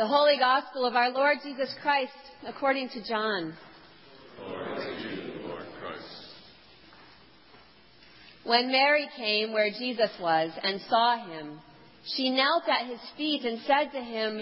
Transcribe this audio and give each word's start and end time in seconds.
The 0.00 0.06
Holy 0.06 0.38
Gospel 0.38 0.86
of 0.86 0.96
our 0.96 1.10
Lord 1.10 1.40
Jesus 1.44 1.68
Christ 1.82 2.10
according 2.48 2.88
to 2.88 3.06
John. 3.06 3.52
To 4.38 4.82
you. 4.82 5.32
When 8.44 8.72
Mary 8.72 9.10
came 9.14 9.52
where 9.52 9.68
Jesus 9.68 10.08
was 10.18 10.52
and 10.62 10.80
saw 10.88 11.22
him, 11.26 11.60
she 12.16 12.30
knelt 12.30 12.62
at 12.66 12.86
his 12.86 13.00
feet 13.18 13.44
and 13.44 13.60
said 13.66 13.92
to 13.92 14.00
him, 14.00 14.40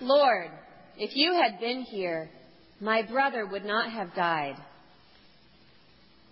Lord, 0.00 0.52
if 0.96 1.10
you 1.16 1.32
had 1.32 1.58
been 1.58 1.82
here, 1.82 2.30
my 2.80 3.02
brother 3.02 3.44
would 3.44 3.64
not 3.64 3.90
have 3.90 4.14
died. 4.14 4.54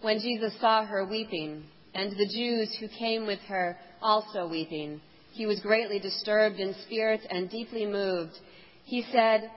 When 0.01 0.21
Jesus 0.21 0.53
saw 0.61 0.85
her 0.85 1.05
weeping, 1.05 1.65
and 1.93 2.13
the 2.13 2.33
Jews 2.33 2.73
who 2.79 2.87
came 2.97 3.27
with 3.27 3.41
her 3.49 3.77
also 4.01 4.47
weeping, 4.47 5.01
he 5.33 5.47
was 5.47 5.59
greatly 5.59 5.99
disturbed 5.99 6.61
in 6.61 6.75
spirit 6.87 7.21
and 7.31 7.51
deeply 7.51 7.85
moved. 7.85 8.39
He 8.85 9.05
said, 9.13 9.51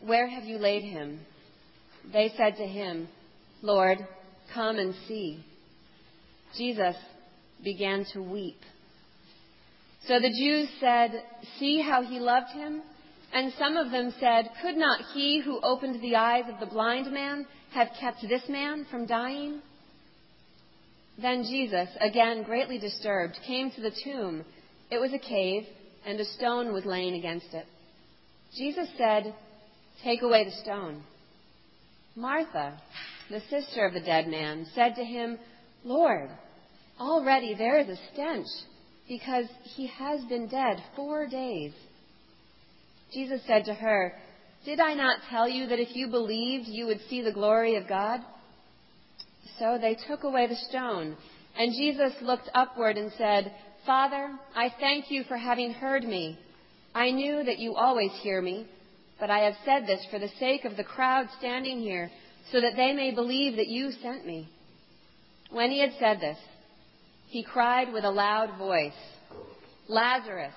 Where 0.00 0.28
have 0.28 0.44
you 0.44 0.58
laid 0.58 0.82
him? 0.82 1.20
They 2.12 2.32
said 2.36 2.56
to 2.56 2.66
him, 2.66 3.08
Lord, 3.62 3.98
come 4.54 4.78
and 4.78 4.94
see. 5.06 5.44
Jesus 6.56 6.96
began 7.62 8.06
to 8.12 8.22
weep. 8.22 8.60
So 10.06 10.18
the 10.18 10.30
Jews 10.30 10.68
said, 10.80 11.10
See 11.58 11.80
how 11.80 12.02
he 12.02 12.18
loved 12.18 12.50
him? 12.52 12.82
And 13.32 13.52
some 13.58 13.76
of 13.76 13.90
them 13.90 14.12
said, 14.18 14.50
Could 14.62 14.76
not 14.76 15.00
he 15.14 15.40
who 15.40 15.60
opened 15.62 16.00
the 16.00 16.16
eyes 16.16 16.44
of 16.52 16.58
the 16.58 16.72
blind 16.72 17.12
man 17.12 17.46
have 17.72 17.88
kept 18.00 18.22
this 18.22 18.42
man 18.48 18.86
from 18.90 19.06
dying? 19.06 19.60
Then 21.20 21.44
Jesus, 21.44 21.88
again 22.00 22.42
greatly 22.42 22.78
disturbed, 22.78 23.38
came 23.46 23.70
to 23.72 23.80
the 23.80 23.92
tomb. 24.04 24.44
It 24.90 24.98
was 24.98 25.12
a 25.12 25.18
cave, 25.18 25.64
and 26.04 26.18
a 26.18 26.24
stone 26.24 26.72
was 26.72 26.84
laying 26.84 27.14
against 27.14 27.52
it. 27.52 27.66
Jesus 28.56 28.88
said, 28.98 29.34
Take 30.02 30.22
away 30.22 30.44
the 30.44 30.62
stone. 30.62 31.02
Martha, 32.16 32.80
the 33.30 33.40
sister 33.50 33.86
of 33.86 33.94
the 33.94 34.00
dead 34.00 34.26
man, 34.26 34.66
said 34.74 34.94
to 34.96 35.04
him, 35.04 35.38
Lord, 35.84 36.30
already 36.98 37.54
there 37.54 37.78
is 37.78 37.88
a 37.88 38.00
stench, 38.12 38.46
because 39.08 39.46
he 39.76 39.86
has 39.86 40.24
been 40.24 40.48
dead 40.48 40.82
four 40.96 41.26
days. 41.26 41.72
Jesus 43.12 43.40
said 43.46 43.64
to 43.66 43.74
her, 43.74 44.14
Did 44.64 44.80
I 44.80 44.94
not 44.94 45.20
tell 45.30 45.48
you 45.48 45.66
that 45.68 45.78
if 45.78 45.94
you 45.94 46.08
believed, 46.08 46.66
you 46.66 46.86
would 46.86 47.00
see 47.08 47.22
the 47.22 47.32
glory 47.32 47.76
of 47.76 47.88
God? 47.88 48.20
So 49.58 49.78
they 49.80 49.96
took 50.08 50.24
away 50.24 50.46
the 50.46 50.56
stone, 50.68 51.16
and 51.56 51.72
Jesus 51.72 52.12
looked 52.22 52.50
upward 52.54 52.96
and 52.96 53.12
said, 53.16 53.52
Father, 53.86 54.30
I 54.54 54.72
thank 54.80 55.10
you 55.10 55.24
for 55.24 55.36
having 55.36 55.72
heard 55.72 56.04
me. 56.04 56.38
I 56.94 57.10
knew 57.10 57.44
that 57.44 57.58
you 57.58 57.74
always 57.76 58.10
hear 58.22 58.42
me, 58.42 58.66
but 59.18 59.30
I 59.30 59.40
have 59.40 59.54
said 59.64 59.86
this 59.86 60.04
for 60.10 60.18
the 60.18 60.30
sake 60.40 60.64
of 60.64 60.76
the 60.76 60.84
crowd 60.84 61.28
standing 61.38 61.80
here, 61.80 62.10
so 62.50 62.60
that 62.60 62.74
they 62.76 62.92
may 62.92 63.12
believe 63.12 63.56
that 63.56 63.68
you 63.68 63.92
sent 64.02 64.26
me. 64.26 64.48
When 65.50 65.70
he 65.70 65.80
had 65.80 65.92
said 65.98 66.20
this, 66.20 66.38
he 67.28 67.44
cried 67.44 67.92
with 67.92 68.04
a 68.04 68.10
loud 68.10 68.58
voice, 68.58 68.92
Lazarus, 69.88 70.54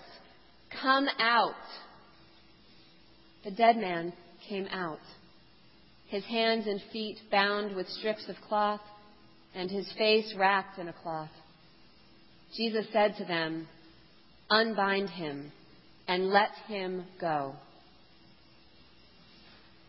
come 0.81 1.07
out. 1.19 1.53
The 3.43 3.51
dead 3.51 3.77
man 3.77 4.13
came 4.47 4.65
out, 4.71 4.99
his 6.07 6.23
hands 6.25 6.65
and 6.65 6.81
feet 6.91 7.17
bound 7.31 7.75
with 7.75 7.87
strips 7.89 8.27
of 8.27 8.35
cloth, 8.47 8.81
and 9.53 9.69
his 9.69 9.91
face 9.97 10.33
wrapped 10.35 10.79
in 10.79 10.87
a 10.87 10.93
cloth. 10.93 11.29
Jesus 12.55 12.85
said 12.91 13.15
to 13.17 13.25
them, 13.25 13.67
Unbind 14.49 15.09
him 15.09 15.51
and 16.07 16.29
let 16.29 16.49
him 16.67 17.05
go. 17.19 17.55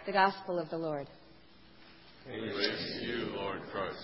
The 0.06 0.12
Gospel 0.12 0.58
of 0.58 0.70
the 0.70 0.76
Lord. 0.76 1.06
Praise 2.26 3.00
to 3.00 3.06
you, 3.06 3.26
Lord 3.36 3.60
Christ. 3.72 3.98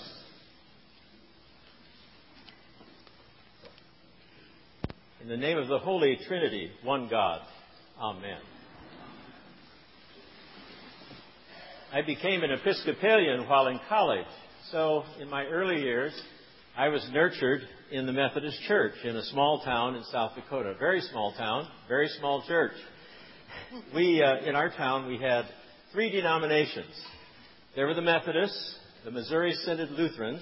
In 5.22 5.28
the 5.28 5.37
name 5.37 5.59
of 5.59 5.69
the 5.69 5.78
Holy 5.78 6.19
Trinity, 6.26 6.70
one 6.82 7.09
God. 7.09 7.41
Amen. 7.99 8.41
I 11.93 12.03
became 12.03 12.43
an 12.43 12.50
Episcopalian 12.53 13.49
while 13.49 13.66
in 13.66 13.78
college. 13.88 14.26
So, 14.70 15.04
in 15.20 15.28
my 15.28 15.44
early 15.44 15.82
years, 15.82 16.12
I 16.80 16.88
was 16.88 17.06
nurtured 17.12 17.60
in 17.92 18.06
the 18.06 18.12
Methodist 18.14 18.58
Church 18.66 18.94
in 19.04 19.14
a 19.14 19.22
small 19.24 19.60
town 19.62 19.96
in 19.96 20.04
South 20.04 20.34
Dakota. 20.34 20.76
Very 20.78 21.02
small 21.02 21.34
town, 21.36 21.68
very 21.88 22.08
small 22.18 22.42
church. 22.48 22.72
We, 23.94 24.22
uh, 24.22 24.48
in 24.48 24.56
our 24.56 24.70
town, 24.70 25.06
we 25.06 25.19
had 25.19 25.44
three 25.92 26.10
denominations. 26.10 26.88
There 27.76 27.86
were 27.86 27.92
the 27.92 28.00
Methodists, 28.00 28.78
the 29.04 29.10
Missouri 29.10 29.52
Synod 29.62 29.90
Lutherans, 29.90 30.40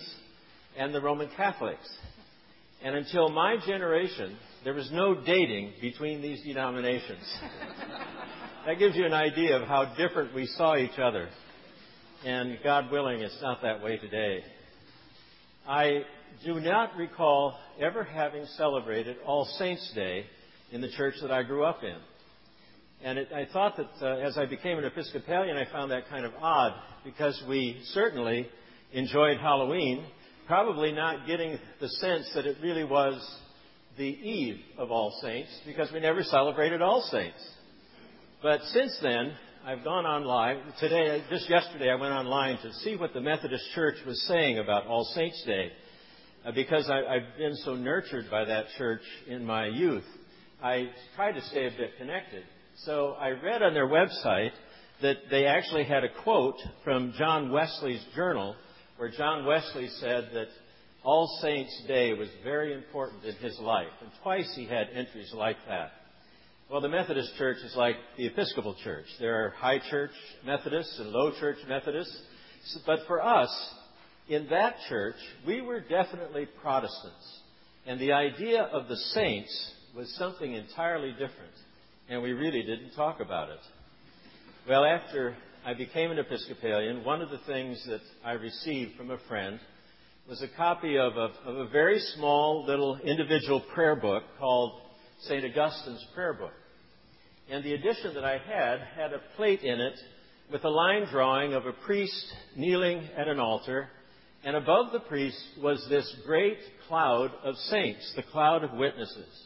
and 0.77 0.95
the 0.95 1.01
Roman 1.01 1.29
Catholics. 1.37 1.93
And 2.85 2.95
until 2.95 3.31
my 3.31 3.57
generation, 3.67 4.37
there 4.63 4.75
was 4.75 4.89
no 4.93 5.17
dating 5.17 5.73
between 5.81 6.23
these 6.23 6.41
denominations. 6.45 7.37
that 8.65 8.79
gives 8.79 8.95
you 8.95 9.07
an 9.07 9.13
idea 9.13 9.57
of 9.61 9.67
how 9.67 9.93
different 9.97 10.33
we 10.37 10.47
saw 10.47 10.77
each 10.77 11.01
other. 11.01 11.31
And 12.25 12.61
God 12.63 12.93
willing, 12.93 13.23
it's 13.23 13.43
not 13.43 13.61
that 13.63 13.83
way 13.83 13.97
today. 13.97 14.45
I 15.67 16.05
do 16.45 16.61
not 16.61 16.97
recall 16.97 17.59
ever 17.81 18.05
having 18.05 18.45
celebrated 18.57 19.17
All 19.25 19.45
Saints' 19.59 19.93
Day 19.95 20.25
in 20.71 20.81
the 20.81 20.91
church 20.91 21.15
that 21.23 21.31
I 21.31 21.43
grew 21.43 21.65
up 21.65 21.83
in. 21.83 21.97
And 23.03 23.19
it, 23.19 23.29
I 23.33 23.47
thought 23.53 23.77
that 23.77 23.91
uh, 24.03 24.19
as 24.19 24.37
I 24.37 24.47
became 24.47 24.79
an 24.79 24.85
Episcopalian, 24.85 25.57
I 25.57 25.71
found 25.71 25.91
that 25.93 26.09
kind 26.09 26.25
of 26.25 26.33
odd 26.41 26.75
because 27.05 27.41
we 27.49 27.81
certainly 27.93 28.49
enjoyed 28.93 29.39
Halloween, 29.39 30.05
probably 30.47 30.93
not 30.93 31.27
getting 31.27 31.59
the 31.81 31.89
sense 31.89 32.31
that 32.35 32.47
it 32.47 32.57
really 32.63 32.85
was 32.85 33.15
the 33.97 34.05
eve 34.05 34.61
of 34.79 34.91
All 34.91 35.17
Saints 35.23 35.51
because 35.65 35.93
we 35.93 36.01
never 36.01 36.23
celebrated 36.23 36.83
All 36.83 37.03
Saints. 37.11 37.39
But 38.43 38.63
since 38.73 38.99
then, 39.03 39.33
I've 39.65 39.85
gone 39.85 40.07
online. 40.07 40.61
Today, 40.81 41.23
just 41.31 41.51
yesterday, 41.51 41.91
I 41.91 41.97
went 41.97 42.13
online 42.13 42.59
to 42.59 42.73
see 42.85 42.97
what 42.97 43.13
the 43.13 43.21
Methodist 43.21 43.65
Church 43.75 43.97
was 44.07 44.25
saying 44.27 44.59
about 44.59 44.87
All 44.87 45.05
Saints' 45.15 45.43
Day. 45.45 45.71
Uh, 46.49 46.53
because 46.53 46.89
I, 46.89 47.05
I've 47.05 47.37
been 47.37 47.55
so 47.57 47.75
nurtured 47.75 48.31
by 48.31 48.45
that 48.47 48.67
church 48.79 49.03
in 49.27 49.45
my 49.45 49.67
youth, 49.67 50.05
I 50.63 50.89
try 51.15 51.31
to 51.31 51.43
stay 51.43 51.67
a 51.67 51.71
bit 51.71 51.91
connected. 51.99 52.43
So 52.85 53.17
I 53.21 53.31
read 53.31 53.63
on 53.63 53.75
their 53.75 53.87
website 53.87 54.53
that 55.03 55.17
they 55.31 55.45
actually 55.45 55.85
had 55.85 56.05
a 56.05 56.23
quote 56.23 56.57
from 56.85 57.13
John 57.19 57.53
Wesley's 57.53 58.05
journal 58.17 58.57
where 58.97 59.11
John 59.11 59.45
Wesley 59.45 59.89
said 60.01 60.31
that 60.33 60.47
All 61.03 61.39
Saints' 61.43 61.83
Day 61.87 62.15
was 62.15 62.29
very 62.43 62.73
important 62.73 63.25
in 63.25 63.35
his 63.37 63.59
life. 63.59 63.87
And 64.01 64.11
twice 64.23 64.51
he 64.57 64.65
had 64.65 64.89
entries 64.95 65.33
like 65.35 65.59
that. 65.69 65.91
Well, 66.71 66.81
the 66.81 66.89
Methodist 66.89 67.37
Church 67.37 67.59
is 67.59 67.75
like 67.77 67.97
the 68.17 68.27
Episcopal 68.27 68.75
Church. 68.83 69.07
There 69.21 69.45
are 69.45 69.51
high 69.51 69.81
church 69.91 70.13
Methodists 70.47 70.99
and 70.99 71.11
low 71.11 71.33
church 71.39 71.59
Methodists. 71.69 72.19
But 72.87 73.01
for 73.07 73.23
us, 73.23 73.51
in 74.29 74.47
that 74.51 74.77
church, 74.89 75.17
we 75.47 75.61
were 75.61 75.81
definitely 75.81 76.47
Protestants. 76.61 77.41
And 77.87 77.99
the 77.99 78.13
idea 78.13 78.63
of 78.63 78.89
the 78.89 78.97
saints 78.97 79.73
was 79.97 80.15
something 80.19 80.53
entirely 80.53 81.13
different. 81.13 81.55
And 82.09 82.23
we 82.23 82.33
really 82.33 82.63
didn't 82.63 82.95
talk 82.95 83.21
about 83.21 83.49
it. 83.49 83.61
Well, 84.69 84.85
after 84.85 85.35
I 85.65 85.75
became 85.75 86.11
an 86.11 86.19
Episcopalian, 86.19 87.05
one 87.05 87.23
of 87.23 87.31
the 87.31 87.41
things 87.47 87.83
that 87.87 88.01
I 88.25 88.33
received 88.33 88.97
from 88.97 89.11
a 89.11 89.19
friend 89.29 89.59
was 90.29 90.43
a 90.43 90.57
copy 90.57 90.99
of 90.99 91.17
a, 91.17 91.33
of 91.47 91.57
a 91.57 91.69
very 91.69 91.99
small 92.17 92.67
little 92.67 92.99
individual 93.03 93.63
prayer 93.75 93.97
book 93.97 94.25
called 94.39 94.83
St. 95.23 95.43
Augustine's 95.43 96.05
Prayer 96.15 96.35
Book. 96.35 96.53
And 97.51 97.65
the 97.65 97.73
edition 97.73 98.13
that 98.15 98.25
I 98.25 98.33
had 98.33 98.81
had 98.95 99.15
a 99.15 99.23
plate 99.37 99.63
in 99.63 99.81
it 99.81 99.99
with 100.53 100.65
a 100.65 100.69
line 100.69 101.07
drawing 101.11 101.55
of 101.55 101.65
a 101.65 101.73
priest 101.73 102.27
kneeling 102.57 103.09
at 103.17 103.27
an 103.27 103.41
altar 103.41 103.89
and 104.45 104.57
above 104.57 104.93
the 104.93 105.01
priests 105.01 105.43
was 105.63 105.85
this 105.89 106.15
great 106.25 106.59
cloud 106.87 107.31
of 107.43 107.57
saints, 107.57 108.13
the 108.17 108.23
cloud 108.23 108.65
of 108.65 108.73
witnesses. 108.73 109.45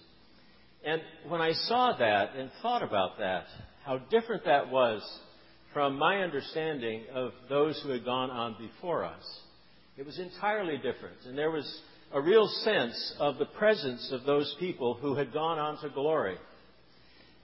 And 0.85 1.01
when 1.29 1.41
I 1.41 1.53
saw 1.53 1.97
that 1.99 2.35
and 2.37 2.51
thought 2.61 2.83
about 2.83 3.19
that, 3.19 3.45
how 3.85 3.99
different 3.99 4.45
that 4.45 4.71
was 4.71 5.03
from 5.73 5.99
my 5.99 6.19
understanding 6.19 7.05
of 7.15 7.33
those 7.49 7.81
who 7.83 7.91
had 7.91 8.05
gone 8.05 8.31
on 8.31 8.57
before 8.59 9.05
us, 9.05 9.23
it 9.97 10.05
was 10.05 10.19
entirely 10.19 10.77
different. 10.77 11.17
And 11.27 11.37
there 11.37 11.51
was 11.51 11.81
a 12.13 12.21
real 12.21 12.47
sense 12.65 13.15
of 13.19 13.39
the 13.39 13.47
presence 13.47 14.11
of 14.13 14.25
those 14.25 14.55
people 14.61 14.95
who 14.95 15.15
had 15.15 15.33
gone 15.33 15.59
on 15.59 15.81
to 15.81 15.89
glory. 15.89 16.37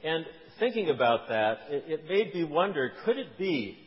And 0.05 0.27
thinking 0.59 0.91
about 0.91 1.29
that, 1.29 1.59
it, 1.71 2.09
made 2.09 2.35
me 2.35 2.45
wonder 2.45 2.93
could 3.05 3.19
it 3.19 3.39
be 3.39 3.79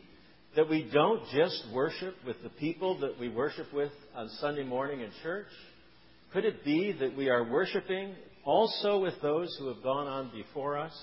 that 0.56 0.70
we 0.70 0.90
don't 0.92 1.22
just 1.34 1.66
worship 1.74 2.16
with 2.26 2.42
the 2.44 2.50
people 2.50 3.00
that 3.00 3.20
we 3.20 3.30
worship 3.30 3.72
with 3.74 3.92
on 4.16 4.30
Sunday 4.40 4.64
morning 4.64 5.02
in 5.02 5.10
church? 5.24 5.48
Could 6.34 6.46
it 6.46 6.66
be 6.66 6.92
that 7.00 7.16
we 7.16 7.30
are 7.30 7.50
worshiping 7.50 8.16
also 8.44 9.00
with 9.00 9.14
those 9.22 9.56
who 9.60 9.68
have 9.68 9.84
gone 9.84 10.08
on 10.08 10.32
before 10.32 10.78
us? 10.78 10.94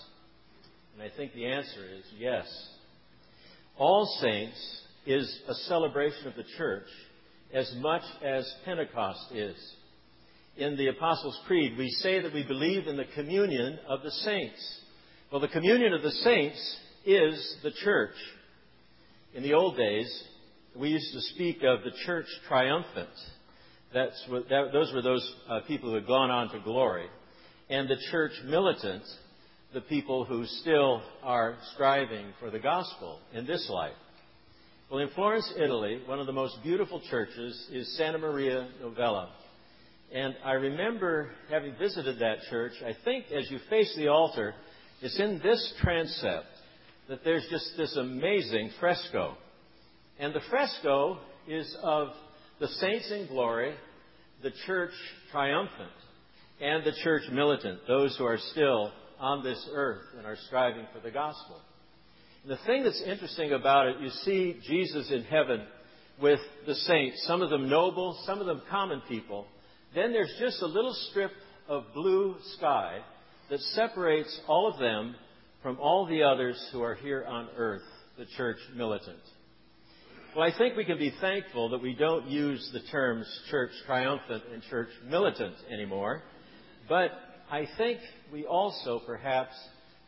And 0.94 1.02
I 1.02 1.14
think 1.16 1.32
the 1.32 1.46
answer 1.46 1.84
is 1.98 2.04
yes. 2.18 2.46
All 3.78 4.06
Saints 4.20 4.80
is 5.06 5.40
a 5.48 5.54
celebration 5.54 6.26
of 6.26 6.34
the 6.34 6.44
church 6.56 6.88
as 7.54 7.72
much 7.78 8.02
as 8.22 8.52
Pentecost 8.64 9.32
is. 9.32 9.56
In 10.56 10.76
the 10.76 10.88
Apostles' 10.88 11.38
Creed, 11.46 11.78
we 11.78 11.88
say 12.02 12.20
that 12.20 12.34
we 12.34 12.42
believe 12.42 12.86
in 12.86 12.96
the 12.96 13.06
communion 13.14 13.78
of 13.88 14.02
the 14.02 14.10
saints. 14.10 14.80
Well, 15.30 15.40
the 15.40 15.48
communion 15.48 15.94
of 15.94 16.02
the 16.02 16.10
saints 16.10 16.76
is 17.06 17.56
the 17.62 17.70
church. 17.70 18.14
In 19.34 19.42
the 19.42 19.52
old 19.52 19.76
days, 19.76 20.24
we 20.74 20.88
used 20.88 21.12
to 21.12 21.20
speak 21.34 21.58
of 21.62 21.84
the 21.84 21.92
church 22.06 22.26
triumphant. 22.48 23.10
That's 23.92 24.24
what, 24.28 24.48
that, 24.48 24.70
those 24.72 24.92
were 24.92 25.02
those 25.02 25.34
uh, 25.48 25.60
people 25.66 25.90
who 25.90 25.96
had 25.96 26.06
gone 26.06 26.30
on 26.30 26.50
to 26.50 26.60
glory. 26.60 27.06
And 27.68 27.88
the 27.88 27.98
church 28.10 28.32
militant, 28.46 29.02
the 29.74 29.82
people 29.82 30.24
who 30.24 30.46
still 30.46 31.02
are 31.22 31.56
striving 31.74 32.32
for 32.40 32.50
the 32.50 32.58
gospel 32.58 33.20
in 33.34 33.46
this 33.46 33.68
life. 33.70 33.92
Well, 34.90 35.00
in 35.00 35.10
Florence, 35.10 35.52
Italy, 35.58 36.00
one 36.06 36.20
of 36.20 36.26
the 36.26 36.32
most 36.32 36.62
beautiful 36.62 37.02
churches 37.10 37.68
is 37.70 37.96
Santa 37.98 38.16
Maria 38.16 38.68
Novella. 38.80 39.28
And 40.10 40.34
I 40.42 40.52
remember 40.52 41.32
having 41.50 41.74
visited 41.78 42.18
that 42.20 42.38
church. 42.48 42.72
I 42.82 42.96
think 43.04 43.26
as 43.30 43.50
you 43.50 43.58
face 43.68 43.94
the 43.98 44.08
altar, 44.08 44.54
it's 45.02 45.20
in 45.20 45.38
this 45.42 45.74
transept 45.82 46.46
that 47.08 47.24
there's 47.24 47.46
just 47.50 47.72
this 47.76 47.96
amazing 47.96 48.70
fresco. 48.78 49.36
And 50.18 50.34
the 50.34 50.42
fresco 50.50 51.18
is 51.46 51.76
of 51.82 52.08
the 52.60 52.68
saints 52.68 53.10
in 53.10 53.26
glory, 53.28 53.74
the 54.42 54.52
church 54.66 54.92
triumphant, 55.30 55.90
and 56.60 56.84
the 56.84 56.92
church 57.02 57.22
militant, 57.32 57.80
those 57.86 58.16
who 58.16 58.24
are 58.24 58.38
still 58.52 58.92
on 59.18 59.42
this 59.42 59.68
earth 59.72 60.02
and 60.16 60.26
are 60.26 60.36
striving 60.46 60.86
for 60.92 61.00
the 61.00 61.10
gospel. 61.10 61.60
And 62.42 62.52
The 62.52 62.64
thing 62.66 62.84
that's 62.84 63.02
interesting 63.02 63.52
about 63.52 63.88
it, 63.88 64.00
you 64.00 64.10
see 64.10 64.56
Jesus 64.66 65.10
in 65.10 65.22
heaven 65.24 65.64
with 66.20 66.40
the 66.66 66.74
saints, 66.74 67.24
some 67.26 67.42
of 67.42 67.50
them 67.50 67.68
noble, 67.68 68.18
some 68.26 68.40
of 68.40 68.46
them 68.46 68.62
common 68.70 69.00
people. 69.08 69.46
Then 69.94 70.12
there's 70.12 70.34
just 70.38 70.60
a 70.62 70.66
little 70.66 70.94
strip 71.10 71.30
of 71.68 71.84
blue 71.94 72.36
sky 72.56 72.98
that 73.50 73.60
separates 73.60 74.40
all 74.46 74.70
of 74.70 74.78
them 74.78 75.14
from 75.62 75.78
all 75.80 76.06
the 76.06 76.22
others 76.22 76.56
who 76.72 76.82
are 76.82 76.94
here 76.94 77.24
on 77.26 77.48
earth, 77.56 77.82
the 78.16 78.26
church 78.36 78.58
militant. 78.74 79.18
Well, 80.36 80.46
I 80.46 80.56
think 80.56 80.76
we 80.76 80.84
can 80.84 80.98
be 80.98 81.12
thankful 81.20 81.70
that 81.70 81.82
we 81.82 81.94
don't 81.94 82.26
use 82.26 82.70
the 82.72 82.82
terms 82.90 83.26
church 83.50 83.70
triumphant 83.86 84.44
and 84.52 84.62
church 84.70 84.88
militant 85.08 85.54
anymore. 85.70 86.22
But 86.88 87.10
I 87.50 87.66
think 87.76 87.98
we 88.32 88.44
also 88.44 89.00
perhaps 89.04 89.52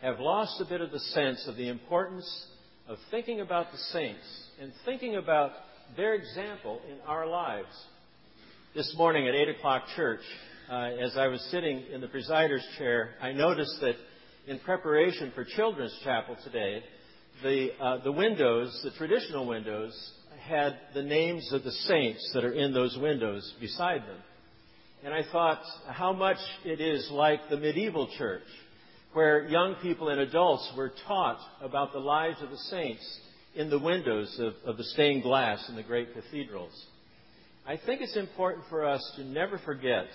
have 0.02 0.20
lost 0.20 0.60
a 0.60 0.66
bit 0.66 0.80
of 0.80 0.92
the 0.92 1.00
sense 1.00 1.46
of 1.48 1.56
the 1.56 1.68
importance 1.68 2.46
of 2.88 2.98
thinking 3.10 3.40
about 3.40 3.72
the 3.72 3.78
saints 3.92 4.48
and 4.60 4.72
thinking 4.84 5.16
about 5.16 5.52
their 5.96 6.14
example 6.14 6.80
in 6.88 6.98
our 7.06 7.26
lives. 7.26 7.68
This 8.74 8.94
morning 8.96 9.26
at 9.26 9.34
8 9.34 9.56
o'clock 9.56 9.82
church, 9.96 10.20
uh, 10.70 10.90
as 11.02 11.16
I 11.16 11.26
was 11.26 11.40
sitting 11.50 11.84
in 11.92 12.00
the 12.00 12.08
presider's 12.08 12.64
chair, 12.78 13.14
I 13.20 13.32
noticed 13.32 13.80
that 13.80 13.96
in 14.50 14.58
preparation 14.58 15.30
for 15.32 15.44
Children's 15.44 15.96
Chapel 16.02 16.36
today, 16.42 16.82
the, 17.40 17.68
uh, 17.80 18.02
the 18.02 18.10
windows, 18.10 18.80
the 18.82 18.90
traditional 18.98 19.46
windows, 19.46 19.92
had 20.40 20.76
the 20.92 21.04
names 21.04 21.52
of 21.52 21.62
the 21.62 21.70
saints 21.70 22.32
that 22.34 22.44
are 22.44 22.52
in 22.52 22.74
those 22.74 22.98
windows 23.00 23.54
beside 23.60 24.00
them. 24.00 24.18
And 25.04 25.14
I 25.14 25.22
thought 25.30 25.62
how 25.88 26.12
much 26.12 26.38
it 26.64 26.80
is 26.80 27.08
like 27.12 27.48
the 27.48 27.58
medieval 27.58 28.08
church 28.18 28.42
where 29.12 29.46
young 29.46 29.76
people 29.82 30.08
and 30.08 30.20
adults 30.20 30.68
were 30.76 30.92
taught 31.06 31.38
about 31.62 31.92
the 31.92 32.00
lives 32.00 32.42
of 32.42 32.50
the 32.50 32.56
saints 32.56 33.20
in 33.54 33.70
the 33.70 33.78
windows 33.78 34.36
of, 34.40 34.54
of 34.66 34.76
the 34.76 34.84
stained 34.84 35.22
glass 35.22 35.64
in 35.68 35.76
the 35.76 35.82
great 35.84 36.08
cathedrals. 36.12 36.74
I 37.64 37.76
think 37.76 38.00
it's 38.00 38.16
important 38.16 38.64
for 38.68 38.84
us 38.84 39.12
to 39.14 39.24
never 39.24 39.58
forget 39.58 40.06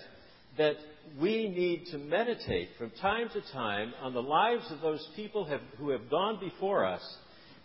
that 0.57 0.75
we 1.19 1.47
need 1.47 1.85
to 1.91 1.97
meditate 1.97 2.69
from 2.77 2.91
time 3.01 3.29
to 3.29 3.41
time 3.53 3.93
on 4.01 4.13
the 4.13 4.21
lives 4.21 4.65
of 4.71 4.81
those 4.81 5.05
people 5.15 5.45
have, 5.45 5.61
who 5.77 5.89
have 5.89 6.09
gone 6.09 6.39
before 6.39 6.85
us, 6.85 7.01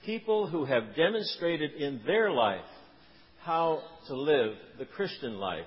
people 0.04 0.46
who 0.46 0.64
have 0.64 0.94
demonstrated 0.96 1.72
in 1.72 2.00
their 2.06 2.30
life 2.30 2.60
how 3.42 3.82
to 4.06 4.14
live 4.14 4.52
the 4.78 4.84
Christian 4.84 5.38
life. 5.38 5.66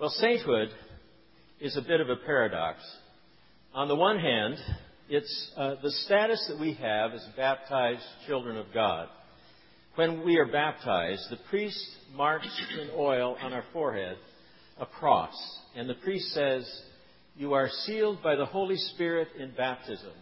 Well, 0.00 0.10
sainthood 0.10 0.68
is 1.60 1.76
a 1.76 1.82
bit 1.82 2.00
of 2.00 2.08
a 2.08 2.16
paradox. 2.16 2.80
On 3.74 3.88
the 3.88 3.96
one 3.96 4.18
hand, 4.18 4.56
it's 5.08 5.50
uh, 5.56 5.76
the 5.82 5.90
status 5.90 6.44
that 6.48 6.60
we 6.60 6.74
have 6.74 7.12
as 7.12 7.26
baptized 7.36 8.04
children 8.26 8.56
of 8.56 8.66
God. 8.72 9.08
When 9.94 10.24
we 10.24 10.36
are 10.36 10.46
baptized, 10.46 11.22
the 11.30 11.38
priest 11.48 11.82
marks 12.14 12.48
in 12.80 12.90
oil 12.96 13.36
on 13.40 13.52
our 13.52 13.64
forehead 13.72 14.16
a 14.78 14.86
cross, 14.86 15.34
and 15.74 15.88
the 15.88 15.94
priest 15.94 16.32
says, 16.32 16.68
You 17.36 17.54
are 17.54 17.68
sealed 17.84 18.22
by 18.22 18.36
the 18.36 18.46
Holy 18.46 18.76
Spirit 18.76 19.28
in 19.38 19.52
baptism 19.56 20.12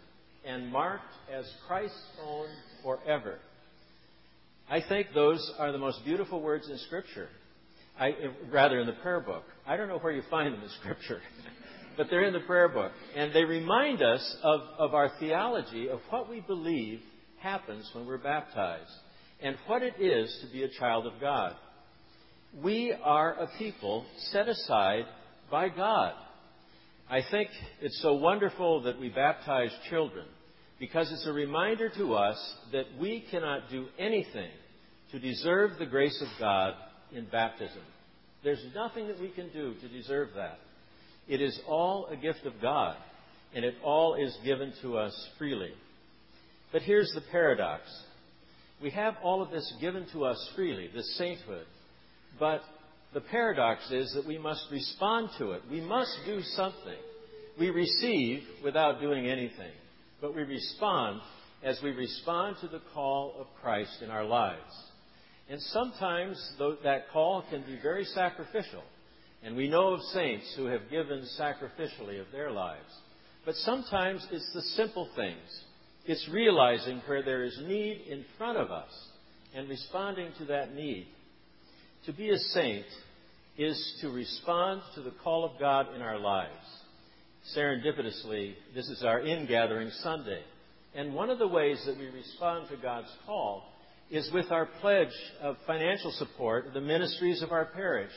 and 0.46 0.70
marked 0.70 1.12
as 1.32 1.44
Christ's 1.66 1.98
own 2.22 2.46
forever. 2.82 3.38
I 4.68 4.80
think 4.88 5.08
those 5.14 5.52
are 5.58 5.72
the 5.72 5.78
most 5.78 6.04
beautiful 6.04 6.40
words 6.40 6.68
in 6.68 6.78
Scripture. 6.78 7.28
I, 7.98 8.12
rather, 8.50 8.80
in 8.80 8.86
the 8.86 8.94
prayer 8.94 9.20
book. 9.20 9.44
I 9.66 9.76
don't 9.76 9.88
know 9.88 9.98
where 9.98 10.12
you 10.12 10.22
find 10.30 10.52
them 10.52 10.62
in 10.62 10.70
Scripture. 10.80 11.20
but 11.96 12.08
they're 12.10 12.24
in 12.24 12.32
the 12.32 12.40
prayer 12.40 12.68
book. 12.68 12.92
And 13.14 13.32
they 13.32 13.44
remind 13.44 14.02
us 14.02 14.36
of, 14.42 14.60
of 14.78 14.94
our 14.94 15.12
theology 15.20 15.88
of 15.88 16.00
what 16.10 16.28
we 16.28 16.40
believe 16.40 17.00
happens 17.38 17.88
when 17.94 18.06
we're 18.06 18.18
baptized 18.18 18.90
and 19.42 19.56
what 19.66 19.82
it 19.82 20.00
is 20.00 20.36
to 20.42 20.52
be 20.52 20.64
a 20.64 20.68
child 20.68 21.06
of 21.06 21.20
God. 21.20 21.54
We 22.62 22.94
are 23.02 23.32
a 23.32 23.48
people 23.58 24.06
set 24.30 24.48
aside 24.48 25.04
by 25.50 25.68
God. 25.68 26.14
I 27.10 27.20
think 27.30 27.48
it's 27.80 28.00
so 28.00 28.14
wonderful 28.14 28.82
that 28.82 28.98
we 29.00 29.08
baptize 29.08 29.70
children 29.90 30.26
because 30.78 31.10
it's 31.10 31.26
a 31.26 31.32
reminder 31.32 31.90
to 31.96 32.14
us 32.14 32.54
that 32.72 32.84
we 33.00 33.24
cannot 33.30 33.70
do 33.70 33.86
anything 33.98 34.50
to 35.10 35.18
deserve 35.18 35.72
the 35.78 35.86
grace 35.86 36.20
of 36.22 36.28
God 36.38 36.74
in 37.12 37.26
baptism. 37.26 37.82
There's 38.44 38.64
nothing 38.74 39.08
that 39.08 39.20
we 39.20 39.30
can 39.30 39.50
do 39.52 39.74
to 39.80 39.88
deserve 39.88 40.28
that. 40.36 40.58
It 41.26 41.40
is 41.40 41.58
all 41.66 42.06
a 42.06 42.16
gift 42.16 42.46
of 42.46 42.60
God, 42.60 42.96
and 43.54 43.64
it 43.64 43.74
all 43.82 44.14
is 44.14 44.36
given 44.44 44.72
to 44.82 44.96
us 44.96 45.28
freely. 45.38 45.72
But 46.72 46.82
here's 46.82 47.10
the 47.14 47.22
paradox 47.32 47.82
we 48.82 48.90
have 48.90 49.14
all 49.22 49.40
of 49.40 49.50
this 49.50 49.72
given 49.80 50.06
to 50.12 50.24
us 50.24 50.50
freely, 50.54 50.90
this 50.94 51.16
sainthood, 51.16 51.66
but 52.38 52.62
the 53.12 53.20
paradox 53.20 53.90
is 53.90 54.12
that 54.14 54.26
we 54.26 54.38
must 54.38 54.66
respond 54.70 55.30
to 55.38 55.52
it. 55.52 55.62
We 55.70 55.80
must 55.80 56.16
do 56.26 56.42
something. 56.42 56.98
We 57.58 57.70
receive 57.70 58.42
without 58.62 59.00
doing 59.00 59.26
anything, 59.26 59.72
but 60.20 60.34
we 60.34 60.42
respond 60.42 61.20
as 61.62 61.80
we 61.82 61.90
respond 61.90 62.56
to 62.60 62.68
the 62.68 62.82
call 62.92 63.34
of 63.38 63.46
Christ 63.62 64.02
in 64.02 64.10
our 64.10 64.24
lives. 64.24 64.60
And 65.48 65.60
sometimes 65.60 66.36
that 66.58 67.10
call 67.12 67.44
can 67.50 67.62
be 67.62 67.78
very 67.82 68.04
sacrificial. 68.04 68.82
And 69.42 69.56
we 69.56 69.68
know 69.68 69.94
of 69.94 70.00
saints 70.12 70.52
who 70.56 70.66
have 70.66 70.90
given 70.90 71.26
sacrificially 71.38 72.20
of 72.20 72.26
their 72.32 72.50
lives. 72.50 72.90
But 73.44 73.54
sometimes 73.56 74.26
it's 74.30 74.50
the 74.54 74.62
simple 74.74 75.08
things. 75.14 75.62
It's 76.06 76.26
realizing 76.32 77.02
where 77.06 77.22
there 77.22 77.44
is 77.44 77.58
need 77.66 78.06
in 78.08 78.24
front 78.38 78.58
of 78.58 78.70
us 78.70 78.90
and 79.54 79.68
responding 79.68 80.30
to 80.38 80.46
that 80.46 80.74
need. 80.74 81.06
To 82.06 82.12
be 82.12 82.28
a 82.30 82.38
saint 82.38 82.84
is 83.56 83.98
to 84.02 84.10
respond 84.10 84.82
to 84.94 85.00
the 85.00 85.12
call 85.22 85.44
of 85.44 85.58
God 85.58 85.94
in 85.94 86.02
our 86.02 86.18
lives. 86.18 86.50
Serendipitously, 87.56 88.54
this 88.74 88.88
is 88.88 89.02
our 89.02 89.20
ingathering 89.20 89.90
Sunday. 90.02 90.42
And 90.94 91.14
one 91.14 91.30
of 91.30 91.38
the 91.38 91.48
ways 91.48 91.82
that 91.86 91.96
we 91.96 92.06
respond 92.06 92.68
to 92.68 92.76
God's 92.76 93.10
call 93.24 93.62
is 94.10 94.30
with 94.34 94.50
our 94.50 94.66
pledge 94.82 95.14
of 95.40 95.56
financial 95.66 96.12
support 96.12 96.66
of 96.66 96.74
the 96.74 96.80
ministries 96.80 97.42
of 97.42 97.52
our 97.52 97.64
parish. 97.64 98.12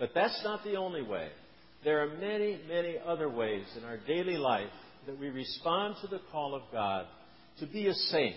But 0.00 0.10
that's 0.14 0.40
not 0.42 0.64
the 0.64 0.74
only 0.74 1.02
way. 1.02 1.28
There 1.84 2.02
are 2.02 2.18
many, 2.18 2.58
many 2.68 2.96
other 3.04 3.28
ways 3.28 3.66
in 3.76 3.84
our 3.84 3.98
daily 3.98 4.36
life 4.36 4.66
that 5.06 5.18
we 5.18 5.28
respond 5.28 5.94
to 6.00 6.08
the 6.08 6.20
call 6.32 6.56
of 6.56 6.62
God 6.72 7.06
to 7.60 7.66
be 7.66 7.86
a 7.86 7.94
saint, 7.94 8.34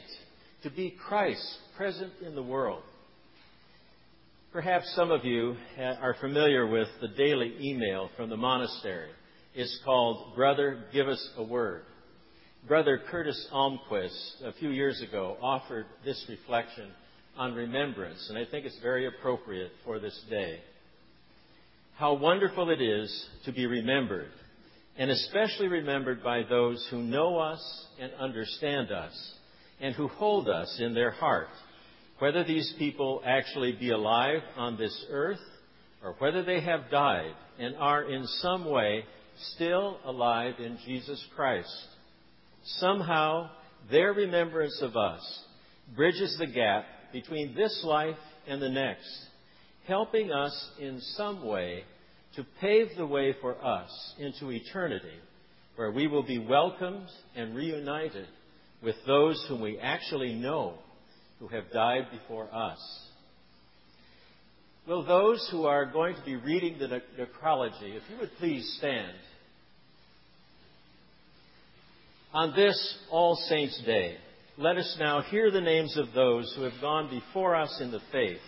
to 0.61 0.69
be 0.69 0.95
Christ 1.07 1.57
present 1.75 2.13
in 2.23 2.35
the 2.35 2.43
world. 2.43 2.83
Perhaps 4.55 4.95
some 4.95 5.11
of 5.11 5.25
you 5.25 5.57
are 5.77 6.15
familiar 6.21 6.65
with 6.65 6.87
the 7.01 7.09
daily 7.09 7.53
email 7.59 8.09
from 8.15 8.29
the 8.29 8.37
monastery. 8.37 9.09
It's 9.53 9.81
called 9.83 10.33
Brother, 10.33 10.85
Give 10.93 11.09
Us 11.09 11.29
a 11.35 11.43
Word. 11.43 11.81
Brother 12.65 13.01
Curtis 13.11 13.49
Almquist, 13.51 14.45
a 14.45 14.53
few 14.53 14.69
years 14.69 15.01
ago, 15.01 15.35
offered 15.41 15.87
this 16.05 16.25
reflection 16.29 16.89
on 17.37 17.53
remembrance, 17.53 18.27
and 18.29 18.37
I 18.37 18.45
think 18.49 18.65
it's 18.65 18.79
very 18.81 19.07
appropriate 19.07 19.73
for 19.83 19.99
this 19.99 20.17
day. 20.29 20.61
How 21.97 22.13
wonderful 22.13 22.69
it 22.69 22.81
is 22.81 23.27
to 23.43 23.51
be 23.51 23.65
remembered, 23.65 24.31
and 24.97 25.11
especially 25.11 25.67
remembered 25.67 26.23
by 26.23 26.43
those 26.49 26.87
who 26.89 27.03
know 27.03 27.39
us 27.39 27.87
and 27.99 28.13
understand 28.13 28.89
us, 28.89 29.33
and 29.81 29.93
who 29.95 30.07
hold 30.07 30.47
us 30.47 30.77
in 30.79 30.93
their 30.93 31.11
heart, 31.11 31.49
whether 32.19 32.43
these 32.43 32.73
people 32.77 33.21
actually 33.25 33.73
be 33.73 33.91
alive 33.91 34.41
on 34.55 34.77
this 34.77 35.05
earth 35.09 35.39
or 36.03 36.15
whether 36.19 36.43
they 36.43 36.61
have 36.61 36.89
died 36.89 37.33
and 37.59 37.75
are 37.75 38.03
in 38.03 38.25
some 38.41 38.65
way 38.65 39.03
still 39.53 39.99
alive 40.05 40.55
in 40.59 40.77
Jesus 40.85 41.23
Christ. 41.35 41.87
Somehow, 42.79 43.49
their 43.91 44.13
remembrance 44.13 44.79
of 44.81 44.95
us 44.95 45.43
bridges 45.95 46.35
the 46.39 46.47
gap 46.47 46.85
between 47.11 47.53
this 47.55 47.81
life 47.83 48.17
and 48.47 48.61
the 48.61 48.69
next, 48.69 49.09
helping 49.87 50.31
us 50.31 50.69
in 50.79 50.99
some 51.15 51.45
way 51.45 51.83
to 52.35 52.45
pave 52.61 52.87
the 52.97 53.05
way 53.05 53.35
for 53.41 53.63
us 53.63 53.89
into 54.19 54.51
eternity, 54.51 55.19
where 55.75 55.91
we 55.91 56.07
will 56.07 56.23
be 56.23 56.39
welcomed 56.39 57.07
and 57.35 57.55
reunited 57.55 58.27
with 58.83 58.95
those 59.05 59.43
whom 59.47 59.61
we 59.61 59.79
actually 59.79 60.33
know 60.33 60.77
who 61.39 61.47
have 61.47 61.71
died 61.71 62.07
before 62.11 62.53
us. 62.53 62.79
Will 64.87 65.03
those 65.03 65.47
who 65.51 65.65
are 65.65 65.85
going 65.85 66.15
to 66.15 66.21
be 66.23 66.35
reading 66.35 66.77
the 66.77 67.01
necrology, 67.19 67.95
if 67.95 68.03
you 68.09 68.17
would 68.19 68.31
please 68.37 68.75
stand. 68.77 69.15
On 72.33 72.53
this 72.55 72.97
All 73.09 73.35
Saints' 73.49 73.81
Day, 73.85 74.17
let 74.57 74.77
us 74.77 74.95
now 74.99 75.21
hear 75.21 75.49
the 75.51 75.61
names 75.61 75.97
of 75.97 76.13
those 76.13 76.53
who 76.55 76.63
have 76.63 76.79
gone 76.81 77.09
before 77.09 77.55
us 77.55 77.79
in 77.81 77.91
the 77.91 78.01
faith, 78.11 78.39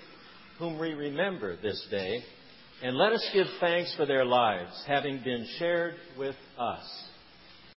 whom 0.60 0.80
we 0.80 0.94
remember 0.94 1.58
this 1.58 1.86
day, 1.90 2.22
and 2.84 2.96
let 2.96 3.12
us 3.12 3.30
give 3.34 3.48
thanks 3.60 3.94
for 3.96 4.06
their 4.06 4.26
lives, 4.26 4.84
having 4.88 5.24
been 5.24 5.48
shared 5.58 5.96
with 6.18 6.36
us. 6.60 7.07